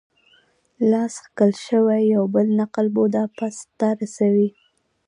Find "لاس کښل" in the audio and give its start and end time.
0.91-1.51